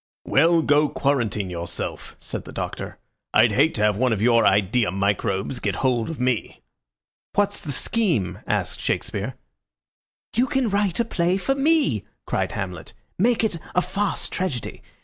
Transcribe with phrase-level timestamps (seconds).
[0.25, 2.97] "Well, go quarantine yourself," said the Doctor.
[3.35, 6.63] "I'd hate to have one of your idea microbes get hold of me."
[7.35, 9.35] "What's the scheme?" asked Shakespeare.
[10.35, 12.93] "You can write a play for me!" cried Hamlet.
[13.19, 14.81] "Make it a farce tragedy.